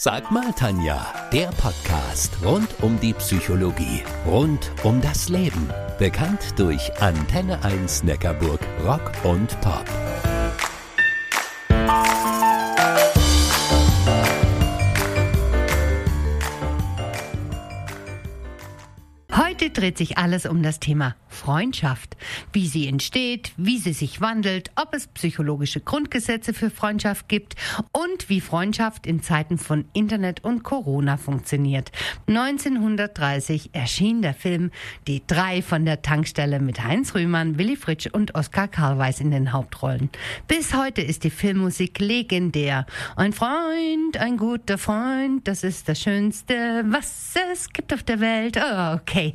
Sag 0.00 0.30
mal, 0.30 0.52
Tanja, 0.52 1.12
der 1.32 1.48
Podcast 1.48 2.38
rund 2.44 2.68
um 2.82 3.00
die 3.00 3.12
Psychologie, 3.14 4.04
rund 4.24 4.70
um 4.84 5.00
das 5.00 5.28
Leben. 5.28 5.68
Bekannt 5.98 6.56
durch 6.56 6.92
Antenne 7.02 7.64
1 7.64 8.04
Neckarburg 8.04 8.60
Rock 8.84 9.10
und 9.24 9.60
Pop. 9.60 9.84
Heute 19.36 19.70
dreht 19.70 19.98
sich 19.98 20.16
alles 20.16 20.46
um 20.46 20.62
das 20.62 20.78
Thema 20.78 21.16
Freundschaft. 21.38 22.16
Wie 22.52 22.66
sie 22.66 22.88
entsteht, 22.88 23.52
wie 23.56 23.78
sie 23.78 23.92
sich 23.92 24.20
wandelt, 24.20 24.70
ob 24.76 24.92
es 24.92 25.06
psychologische 25.06 25.80
Grundgesetze 25.80 26.52
für 26.52 26.68
Freundschaft 26.68 27.28
gibt 27.28 27.54
und 27.92 28.28
wie 28.28 28.40
Freundschaft 28.40 29.06
in 29.06 29.22
Zeiten 29.22 29.56
von 29.56 29.84
Internet 29.92 30.42
und 30.42 30.64
Corona 30.64 31.16
funktioniert. 31.16 31.92
1930 32.26 33.70
erschien 33.72 34.20
der 34.20 34.34
Film 34.34 34.70
Die 35.06 35.22
drei 35.26 35.62
von 35.62 35.84
der 35.84 36.02
Tankstelle 36.02 36.58
mit 36.58 36.82
Heinz 36.82 37.14
Rühmann, 37.14 37.56
Willy 37.56 37.76
Fritsch 37.76 38.08
und 38.12 38.34
Oskar 38.34 38.68
Karlweis 38.68 39.20
in 39.20 39.30
den 39.30 39.52
Hauptrollen. 39.52 40.10
Bis 40.48 40.74
heute 40.74 41.02
ist 41.02 41.22
die 41.22 41.30
Filmmusik 41.30 42.00
legendär. 42.00 42.84
Ein 43.14 43.32
Freund, 43.32 44.16
ein 44.18 44.36
guter 44.36 44.76
Freund, 44.76 45.46
das 45.46 45.62
ist 45.62 45.88
das 45.88 46.00
Schönste, 46.00 46.84
was 46.88 47.34
es 47.52 47.72
gibt 47.72 47.94
auf 47.94 48.02
der 48.02 48.18
Welt. 48.18 48.56
Okay. 48.56 49.34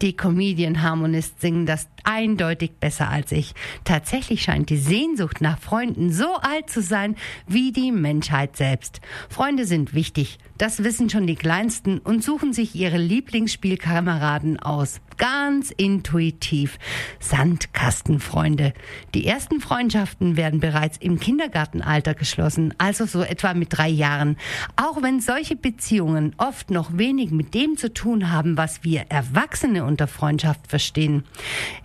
Die 0.00 0.16
Comedian-Harmonisten 0.16 1.41
singen 1.42 1.66
das 1.66 1.88
eindeutig 2.04 2.76
besser 2.80 3.10
als 3.10 3.30
ich. 3.32 3.52
Tatsächlich 3.84 4.42
scheint 4.42 4.70
die 4.70 4.78
Sehnsucht 4.78 5.42
nach 5.42 5.58
Freunden 5.58 6.10
so 6.10 6.36
alt 6.36 6.70
zu 6.70 6.80
sein 6.80 7.16
wie 7.46 7.72
die 7.72 7.92
Menschheit 7.92 8.56
selbst. 8.56 9.02
Freunde 9.28 9.66
sind 9.66 9.92
wichtig, 9.92 10.38
das 10.56 10.82
wissen 10.82 11.10
schon 11.10 11.26
die 11.26 11.36
Kleinsten 11.36 11.98
und 11.98 12.24
suchen 12.24 12.54
sich 12.54 12.74
ihre 12.74 12.96
Lieblingsspielkameraden 12.96 14.58
aus. 14.60 15.00
Ganz 15.22 15.70
intuitiv. 15.70 16.80
Sandkastenfreunde. 17.20 18.72
Die 19.14 19.24
ersten 19.24 19.60
Freundschaften 19.60 20.36
werden 20.36 20.58
bereits 20.58 20.98
im 20.98 21.20
Kindergartenalter 21.20 22.14
geschlossen, 22.14 22.74
also 22.78 23.06
so 23.06 23.22
etwa 23.22 23.54
mit 23.54 23.68
drei 23.70 23.88
Jahren. 23.88 24.36
Auch 24.74 25.00
wenn 25.00 25.20
solche 25.20 25.54
Beziehungen 25.54 26.34
oft 26.38 26.72
noch 26.72 26.98
wenig 26.98 27.30
mit 27.30 27.54
dem 27.54 27.76
zu 27.76 27.94
tun 27.94 28.32
haben, 28.32 28.56
was 28.56 28.82
wir 28.82 29.02
Erwachsene 29.10 29.84
unter 29.84 30.08
Freundschaft 30.08 30.66
verstehen. 30.66 31.22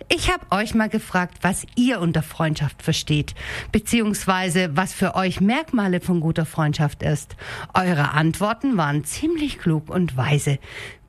Ich 0.08 0.32
habe 0.32 0.44
euch 0.50 0.74
mal 0.74 0.88
gefragt, 0.88 1.38
was 1.42 1.64
ihr 1.76 2.00
unter 2.00 2.24
Freundschaft 2.24 2.82
versteht, 2.82 3.36
beziehungsweise 3.70 4.70
was 4.74 4.92
für 4.92 5.14
euch 5.14 5.40
Merkmale 5.40 6.00
von 6.00 6.18
guter 6.18 6.44
Freundschaft 6.44 7.04
ist. 7.04 7.36
Eure 7.72 8.10
Antworten 8.14 8.76
waren 8.76 9.04
ziemlich 9.04 9.60
klug 9.60 9.90
und 9.90 10.16
weise. 10.16 10.58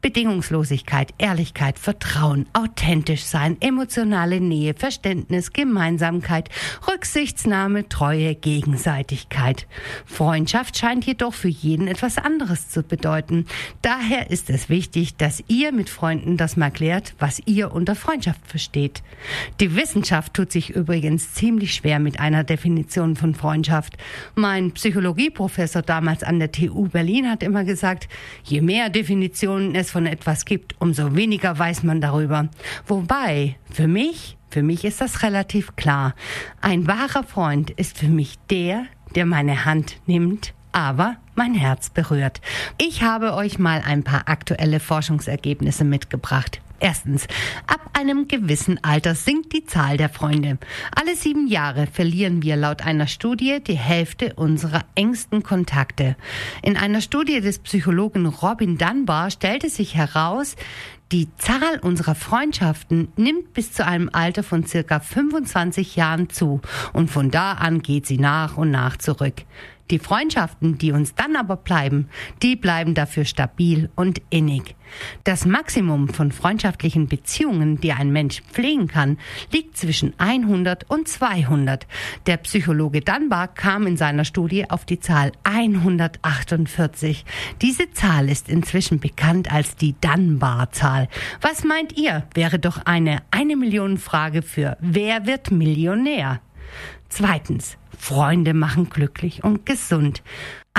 Bedingungslosigkeit, 0.02 1.14
Ehrlichkeit, 1.17 1.78
Vertrauen, 1.78 2.45
authentisch 2.53 3.23
sein, 3.23 3.58
emotionale 3.59 4.39
Nähe, 4.39 4.73
Verständnis, 4.73 5.52
Gemeinsamkeit, 5.52 6.50
Rücksichtsnahme, 6.88 7.89
Treue, 7.89 8.33
Gegenseitigkeit. 8.36 9.67
Freundschaft 10.05 10.77
scheint 10.77 11.05
jedoch 11.05 11.33
für 11.33 11.50
jeden 11.50 11.88
etwas 11.88 12.17
anderes 12.17 12.70
zu 12.70 12.83
bedeuten. 12.83 13.45
Daher 13.81 14.31
ist 14.31 14.50
es 14.50 14.70
wichtig, 14.70 15.17
dass 15.17 15.44
ihr 15.50 15.73
mit 15.73 15.89
Freunden 15.89 16.38
das 16.38 16.55
mal 16.55 16.72
klärt, 16.72 17.14
was 17.20 17.42
ihr 17.45 17.73
unter 17.73 17.95
Freundschaft 17.95 18.47
versteht. 18.47 19.03
Die 19.59 19.75
Wissenschaft 19.75 20.33
tut 20.33 20.52
sich 20.52 20.70
übrigens 20.70 21.33
ziemlich 21.33 21.75
schwer 21.75 22.00
mit 22.00 22.22
einer 22.22 22.45
Definition 22.45 23.17
von 23.17 23.36
Freundschaft. 23.36 23.97
Mein 24.36 24.72
Psychologieprofessor 24.72 25.82
damals 25.82 26.23
an 26.23 26.39
der 26.39 26.54
TU 26.54 26.88
Berlin 26.88 27.30
hat 27.30 27.43
immer 27.43 27.65
gesagt, 27.65 28.08
je 28.43 28.61
mehr 28.61 28.89
Definitionen 28.89 29.76
es 29.76 29.89
von 29.89 30.05
etwas 30.05 30.45
gibt, 30.45 30.76
umso 30.80 31.16
weniger 31.16 31.58
weiß 31.58 31.83
man 31.83 32.02
darüber. 32.02 32.50
Wobei, 32.88 33.58
für 33.72 33.88
mich, 33.88 34.38
für 34.50 34.64
mich 34.64 34.86
ist 34.86 35.02
das 35.02 35.23
relativ 35.23 35.76
klar. 35.76 36.16
Ein 36.61 36.88
wahrer 36.88 37.23
Freund 37.23 37.70
ist 37.72 37.98
für 37.98 38.08
mich 38.08 38.38
der, 38.50 38.86
der 39.16 39.26
meine 39.26 39.66
Hand 39.66 39.98
nimmt, 40.05 40.54
aber 40.72 41.17
mein 41.36 41.54
Herz 41.54 41.89
berührt. 41.89 42.42
Ich 42.77 43.04
habe 43.04 43.33
euch 43.33 43.60
mal 43.60 43.82
ein 43.86 44.04
paar 44.04 44.27
aktuelle 44.27 44.80
Forschungsergebnisse 44.80 45.83
mitgebracht. 45.83 46.61
Erstens, 46.79 47.27
ab 47.67 47.89
einem 47.93 48.27
gewissen 48.27 48.81
Alter 48.83 49.13
sinkt 49.13 49.53
die 49.53 49.65
Zahl 49.65 49.97
der 49.97 50.09
Freunde. 50.09 50.57
Alle 50.95 51.15
sieben 51.15 51.47
Jahre 51.47 51.87
verlieren 51.87 52.41
wir 52.41 52.55
laut 52.55 52.85
einer 52.85 53.07
Studie 53.07 53.59
die 53.65 53.77
Hälfte 53.77 54.33
unserer 54.35 54.85
engsten 54.95 55.43
Kontakte. 55.43 56.15
In 56.61 56.77
einer 56.77 57.01
Studie 57.01 57.41
des 57.41 57.59
Psychologen 57.59 58.25
Robin 58.25 58.77
Dunbar 58.77 59.31
stellte 59.31 59.69
sich 59.69 59.95
heraus, 59.95 60.55
die 61.11 61.27
Zahl 61.37 61.79
unserer 61.81 62.13
Freundschaften 62.13 63.07
nimmt 63.17 63.53
bis 63.53 63.73
zu 63.73 63.83
einem 63.83 64.09
Alter 64.13 64.43
von 64.43 64.65
circa 64.65 64.99
25 64.99 65.95
Jahren 65.95 66.29
zu 66.29 66.61
und 66.93 67.09
von 67.09 67.31
da 67.31 67.53
an 67.53 67.81
geht 67.81 68.05
sie 68.05 68.19
nach 68.19 68.57
und 68.57 68.69
nach 68.69 68.95
zurück. 68.95 69.43
Die 69.92 70.00
Freundschaften, 70.00 70.77
die 70.77 70.92
uns 70.92 71.16
dann 71.16 71.36
aber 71.36 71.58
bleiben, 71.58 72.10
die 72.44 72.55
bleiben 72.55 72.94
dafür 72.94 73.26
stabil 73.26 73.89
und 73.95 74.22
innig. 74.30 74.76
Das 75.23 75.45
Maximum 75.45 76.10
von 76.10 76.32
freundschaftlichen 76.32 77.08
Beziehungen, 77.08 77.80
die 77.80 77.92
ein 77.92 78.11
Mensch 78.11 78.42
pflegen 78.52 78.88
kann, 78.88 79.17
liegt 79.52 79.77
zwischen 79.77 80.14
100 80.20 80.89
und 80.89 81.08
200. 81.08 81.88
Der 82.26 82.38
Psychologe 82.38 83.02
Dunbar 83.02 83.48
kam 83.48 83.88
in 83.88 83.98
seiner 83.98 84.26
Studie 84.26 84.70
auf 84.70 84.86
die 84.86 85.00
Zahl 85.00 85.32
148. 85.44 87.26
Diese 87.61 87.92
Zahl 87.92 88.30
ist 88.30 88.50
inzwischen 88.50 89.00
bekannt 89.00 89.52
als 89.52 89.76
die 89.76 89.95
Dunbar-Zahl. 90.02 91.08
Was 91.42 91.64
meint 91.64 91.98
ihr? 91.98 92.27
Wäre 92.33 92.60
doch 92.60 92.86
eine 92.86 93.21
eine 93.32 93.56
Million 93.56 93.98
Frage 93.98 94.42
für 94.42 94.77
Wer 94.80 95.26
wird 95.26 95.52
Millionär? 95.52 96.42
Zweitens, 97.09 97.77
Freunde 97.97 98.53
machen 98.53 98.89
glücklich 98.89 99.43
und 99.43 99.65
gesund. 99.65 100.23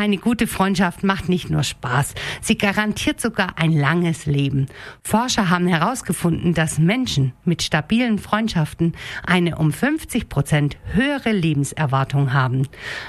Eine 0.00 0.16
gute 0.16 0.46
Freundschaft 0.46 1.04
macht 1.04 1.28
nicht 1.28 1.50
nur 1.50 1.62
Spaß, 1.62 2.14
sie 2.40 2.56
garantiert 2.56 3.20
sogar 3.20 3.58
ein 3.58 3.72
langes 3.72 4.24
Leben. 4.24 4.64
Forscher 5.02 5.50
haben 5.50 5.66
herausgefunden, 5.66 6.54
dass 6.54 6.78
Menschen 6.78 7.34
mit 7.44 7.62
stabilen 7.62 8.18
Freundschaften 8.18 8.94
eine 9.26 9.58
um 9.58 9.74
50 9.74 10.30
Prozent 10.30 10.78
höhere 10.94 11.32
Lebenserwartung 11.32 12.32
haben. 12.32 12.66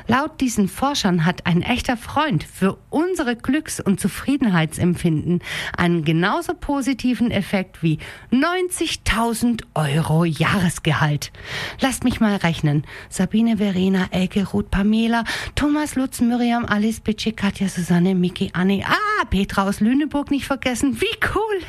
Laut 0.07 0.41
diesen 0.41 0.67
Forschern 0.67 1.23
hat 1.23 1.45
ein 1.45 1.61
echter 1.61 1.95
Freund 1.95 2.43
für 2.43 2.77
unsere 2.89 3.37
Glücks- 3.37 3.79
und 3.79 4.01
Zufriedenheitsempfinden 4.01 5.39
einen 5.77 6.03
genauso 6.03 6.53
positiven 6.53 7.31
Effekt 7.31 7.81
wie 7.83 7.99
90.000 8.33 9.61
Euro 9.75 10.25
Jahresgehalt. 10.25 11.31
Lasst 11.79 12.03
mich 12.03 12.19
mal 12.19 12.35
rechnen. 12.35 12.83
Sabine, 13.07 13.55
Verena, 13.55 14.07
Elke, 14.11 14.45
Ruth, 14.45 14.71
Pamela, 14.71 15.23
Thomas, 15.55 15.95
Lutz, 15.95 16.19
Miriam, 16.19 16.65
Alice, 16.81 16.99
Bitsche, 16.99 17.31
Katja, 17.31 17.67
Susanne, 17.69 18.15
Miki, 18.15 18.49
Anne. 18.53 18.81
Ah, 18.83 19.25
Petra 19.29 19.69
aus 19.69 19.81
Lüneburg 19.81 20.31
nicht 20.31 20.47
vergessen. 20.47 20.99
Wie 20.99 21.15
cool. 21.35 21.59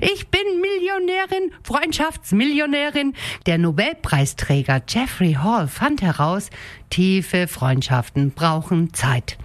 Ich 0.00 0.28
bin 0.28 0.40
Millionärin, 0.62 1.52
Freundschaftsmillionärin. 1.62 3.12
Der 3.44 3.58
Nobelpreisträger 3.58 4.80
Jeffrey 4.88 5.34
Hall 5.34 5.68
fand 5.68 6.00
heraus, 6.00 6.48
tiefe 6.90 7.48
Freundschaften 7.48 8.30
brauchen 8.32 8.92
Zeit. 8.94 9.38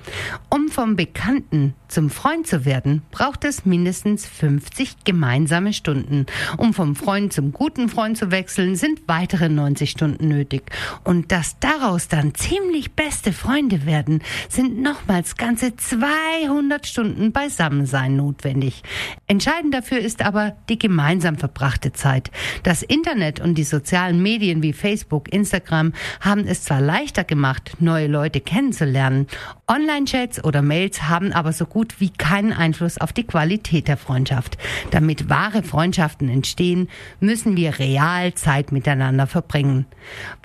Um 0.49 0.69
vom 0.69 0.95
Bekannten 0.95 1.73
zum 1.87 2.09
Freund 2.09 2.47
zu 2.47 2.65
werden, 2.65 3.03
braucht 3.11 3.45
es 3.45 3.65
mindestens 3.65 4.25
50 4.25 5.03
gemeinsame 5.03 5.73
Stunden. 5.73 6.25
Um 6.57 6.73
vom 6.73 6.95
Freund 6.95 7.33
zum 7.33 7.51
guten 7.51 7.87
Freund 7.87 8.17
zu 8.17 8.31
wechseln, 8.31 8.75
sind 8.75 9.01
weitere 9.07 9.49
90 9.49 9.91
Stunden 9.91 10.27
nötig. 10.27 10.71
Und 11.03 11.31
dass 11.31 11.59
daraus 11.59 12.07
dann 12.07 12.33
ziemlich 12.33 12.93
beste 12.93 13.31
Freunde 13.31 13.85
werden, 13.85 14.23
sind 14.49 14.81
nochmals 14.81 15.37
ganze 15.37 15.75
200 15.75 16.87
Stunden 16.87 17.31
Beisammensein 17.31 18.15
notwendig. 18.15 18.81
Entscheidend 19.27 19.73
dafür 19.73 19.99
ist 19.99 20.23
aber 20.23 20.55
die 20.69 20.79
gemeinsam 20.79 21.37
verbrachte 21.37 21.93
Zeit. 21.93 22.31
Das 22.63 22.81
Internet 22.81 23.39
und 23.39 23.55
die 23.55 23.63
sozialen 23.63 24.21
Medien 24.21 24.63
wie 24.63 24.73
Facebook, 24.73 25.31
Instagram 25.31 25.93
haben 26.21 26.47
es 26.47 26.63
zwar 26.63 26.81
leichter 26.81 27.23
gemacht, 27.33 27.77
neue 27.79 28.05
Leute 28.05 28.41
kennenzulernen. 28.41 29.25
Online-Chats 29.67 30.43
oder 30.43 30.61
Mails 30.61 31.09
haben 31.09 31.33
aber 31.33 31.51
so 31.51 31.65
gut 31.65 31.99
wie 31.99 32.11
keinen 32.11 32.53
Einfluss 32.53 32.99
auf 32.99 33.11
die 33.11 33.23
Qualität 33.23 33.87
der 33.87 33.97
Freundschaft. 33.97 34.55
Damit 34.91 35.31
wahre 35.31 35.63
Freundschaften 35.63 36.29
entstehen, 36.29 36.89
müssen 37.19 37.57
wir 37.57 37.79
real 37.79 38.35
Zeit 38.35 38.71
miteinander 38.71 39.25
verbringen. 39.25 39.87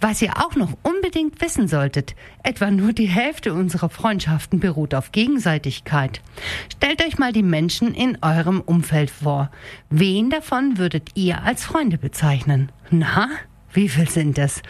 Was 0.01 0.23
ihr 0.23 0.39
auch 0.39 0.55
noch 0.57 0.79
unbedingt 0.83 1.43
wissen 1.43 1.69
solltet, 1.69 2.15
etwa 2.43 2.71
nur 2.71 2.95
die 2.95 3.09
Hälfte 3.09 3.53
unserer 3.53 3.91
Freundschaften 3.91 4.59
beruht 4.59 4.95
auf 4.95 5.13
Gegenseitigkeit. 5.13 6.23
Stellt 6.73 7.05
euch 7.05 7.19
mal 7.19 7.35
die 7.35 7.43
Menschen 7.43 7.93
in 7.93 8.17
eurem 8.23 8.63
Umfeld 8.63 9.11
vor. 9.11 9.51
Wen 9.91 10.31
davon 10.31 10.79
würdet 10.79 11.11
ihr 11.17 11.43
als 11.43 11.67
Freunde 11.67 11.99
bezeichnen? 11.99 12.73
Na, 12.91 13.29
wie 13.79 13.89
viel 13.89 14.09
sind 14.09 14.39
es? 14.39 14.61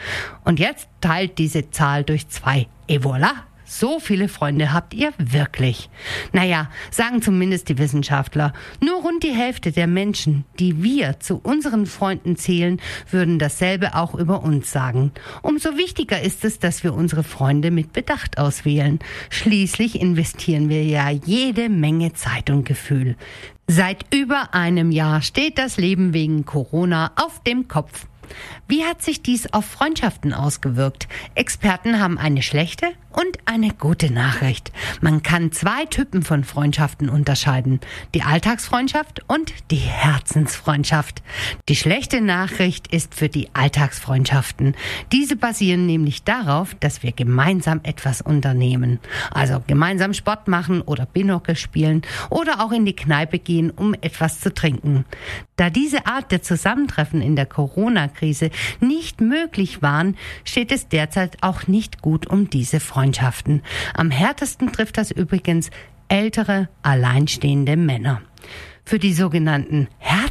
Und 0.45 0.61
jetzt 0.61 0.87
teilt 1.01 1.39
diese 1.39 1.71
Zahl 1.71 2.05
durch 2.05 2.29
zwei. 2.29 2.67
Et 2.89 3.03
voilà, 3.03 3.31
so 3.65 4.01
viele 4.01 4.29
Freunde 4.29 4.75
habt 4.75 4.93
ihr 4.93 5.15
wirklich. 5.17 5.89
Naja, 6.35 6.69
sagen 6.91 7.23
zumindest 7.23 7.71
die 7.71 7.79
Wissenschaftler. 7.79 8.53
Nur 8.83 9.01
rund 9.01 9.23
die 9.23 9.33
Hälfte 9.33 9.73
der 9.73 9.87
Menschen, 9.87 10.45
die 10.59 10.83
wir 10.83 11.21
zu 11.21 11.41
unseren 11.43 11.87
Freunden 11.87 12.37
zählen, 12.37 12.83
würden 13.11 13.39
dasselbe 13.39 13.95
auch 13.95 14.15
über 14.15 14.43
uns 14.43 14.73
sagen. 14.73 15.13
Umso 15.41 15.79
wichtiger 15.79 16.21
ist 16.21 16.45
es, 16.45 16.59
dass 16.59 16.85
wir 16.85 16.93
unsere 16.93 17.25
Freunde 17.25 17.71
mit 17.71 17.95
Bedacht 17.95 18.37
auswählen. 18.37 18.99
Schließlich 19.31 20.03
investieren 20.03 20.69
wir 20.69 20.85
ja 20.85 21.09
jede 21.09 21.71
Menge 21.71 22.13
Zeit 22.13 22.51
und 22.51 22.65
Gefühl. 22.65 23.17
Seit 23.67 24.05
über 24.15 24.53
einem 24.53 24.91
Jahr 24.91 25.23
steht 25.23 25.57
das 25.57 25.79
Leben 25.79 26.13
wegen 26.13 26.45
Corona 26.45 27.13
auf 27.17 27.43
dem 27.43 27.69
Kopf. 27.69 28.07
Wie 28.67 28.85
hat 28.85 29.03
sich 29.03 29.23
dies 29.23 29.53
auf 29.53 29.65
Freundschaften 29.65 30.33
ausgewirkt? 30.33 31.09
Experten 31.35 32.01
haben 32.01 32.19
eine 32.19 32.43
schlechte 32.43 32.87
und 33.11 33.39
eine 33.47 33.71
gute 33.71 34.13
Nachricht. 34.13 34.71
Man 35.01 35.23
kann 35.23 35.51
zwei 35.51 35.87
Typen 35.87 36.23
von 36.23 36.45
Freundschaften 36.45 37.09
unterscheiden. 37.09 37.81
Die 38.15 38.23
Alltagsfreundschaft 38.23 39.23
und 39.27 39.53
die 39.71 39.77
Herzensfreundschaft. 39.77 41.23
Die 41.69 41.77
schlechte 41.77 42.21
Nachricht 42.21 42.93
ist 42.93 43.15
für 43.15 43.29
die 43.29 43.49
Alltagsfreundschaften. 43.55 44.77
Diese 45.11 45.37
basieren 45.37 45.87
nämlich 45.87 46.23
darauf, 46.23 46.75
dass 46.77 47.03
wir 47.03 47.13
gemeinsam 47.13 47.81
etwas 47.83 48.21
unternehmen. 48.21 49.01
Also 49.31 49.63
gemeinsam 49.67 50.15
Sport 50.15 50.47
machen 50.47 50.83
oder 50.83 51.07
Binocle 51.07 51.57
spielen 51.57 52.03
oder 52.31 52.61
auch 52.61 52.73
in 52.73 52.85
die 52.85 52.97
Kneipe 52.97 53.39
gehen, 53.39 53.71
um 53.71 53.95
etwas 53.95 54.41
zu 54.41 54.53
trinken. 54.53 55.05
Da 55.59 55.71
diese 55.71 56.07
Art 56.07 56.31
der 56.31 56.41
Zusammentreffen 56.41 57.21
in 57.21 57.35
der 57.35 57.45
Corona-Krise 57.45 58.51
nicht 58.79 59.21
möglich 59.21 59.83
waren, 59.83 60.17
steht 60.45 60.71
es 60.71 60.89
derzeit 60.89 61.37
auch 61.41 61.67
nicht 61.67 62.01
gut 62.01 62.29
um 62.29 62.49
diese 62.49 62.79
Freundschaften. 62.79 63.63
Am 63.93 64.13
härtesten 64.13 64.73
trifft 64.73 64.99
das 64.99 65.11
übrigens 65.11 65.71
ältere, 66.07 66.69
alleinstehende 66.83 67.77
Männer. 67.77 68.23
Für 68.85 69.01
die 69.01 69.13
sogenannten 69.13 69.89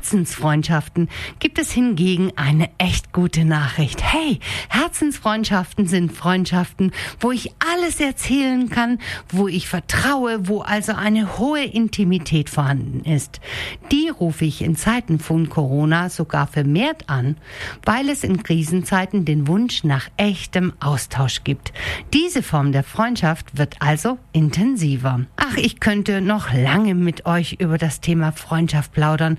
Herzensfreundschaften 0.08 1.10
gibt 1.40 1.60
es 1.60 1.74
hingegen 1.74 2.32
eine 2.38 2.70
echt 2.78 3.12
gute 3.12 3.44
Nachricht. 3.44 4.02
Hey, 4.02 4.40
Herzensfreundschaften 4.70 5.86
sind 5.86 6.14
Freundschaften, 6.14 6.94
wo 7.20 7.34
ich 7.34 7.52
alles 7.60 8.00
erzählen 8.00 8.70
kann, 8.70 9.00
wo 9.28 9.50
ich 9.50 9.68
vertraue, 9.68 10.48
wo 10.48 10.62
also 10.62 10.94
eine 10.94 11.38
hohe 11.38 11.66
Intimität 11.66 12.50
vorhanden 12.50 13.02
ist. 13.04 13.42
Die 13.92 14.08
rufe 14.08 14.46
ich 14.46 14.62
in 14.62 14.78
Zeiten 14.78 15.20
von 15.20 15.50
Corona 15.50 16.10
sogar 16.10 16.48
vermehrt 16.48 17.10
an, 17.10 17.36
weil 17.84 18.08
es 18.08 18.24
in 18.24 18.42
Krisenzeiten 18.44 19.26
den 19.26 19.46
Wunsch 19.46 19.84
nach 19.84 20.08
echtem 20.16 20.72
Austausch 20.80 21.44
gibt. 21.44 21.74
Diese 22.14 22.44
Form 22.44 22.72
der 22.72 22.84
Freundschaft 22.84 23.58
wird 23.58 23.82
also 23.82 24.20
intensiver. 24.32 25.26
Ach, 25.36 25.58
ich 25.58 25.82
könnte 25.82 26.22
noch 26.22 26.54
lange 26.54 26.96
mit 26.96 27.26
euch 27.26 27.58
über 27.60 27.78
das 27.78 28.00
Thema 28.00 28.32
Freundschaft 28.32 28.94
plaudern 28.94 29.38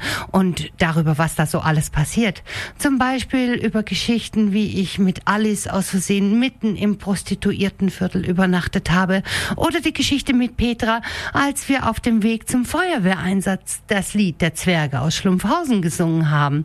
und 0.59 0.73
darüber, 0.79 1.19
was 1.19 1.35
da 1.35 1.47
so 1.47 1.61
alles 1.61 1.91
passiert. 1.91 2.43
Zum 2.79 2.99
Beispiel 2.99 3.55
über 3.55 3.83
Geschichten, 3.83 4.53
wie 4.53 4.81
ich 4.81 4.99
mit 4.99 5.23
Alice 5.27 5.67
aus 5.67 5.91
Versehen 5.91 6.39
mitten 6.39 6.77
im 6.77 6.99
Prostituiertenviertel 6.99 8.25
übernachtet 8.25 8.91
habe 8.91 9.23
oder 9.57 9.81
die 9.81 9.93
Geschichte 9.93 10.35
mit 10.35 10.57
Petra, 10.57 11.03
als 11.33 11.69
wir 11.69 11.89
auf 11.89 12.01
dem 12.01 12.23
Weg 12.23 12.49
zum 12.49 12.65
Feuerwehreinsatz 12.65 13.81
das 13.87 14.15
Lied 14.15 14.41
der 14.41 14.55
Zwerge 14.55 15.01
aus 15.01 15.17
Schlumpfhausen 15.17 15.83
gesungen 15.83 16.31
haben. 16.31 16.65